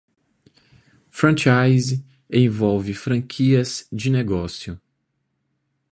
[1.11, 1.99] Franchise
[2.33, 4.79] envolve franquias de negócios.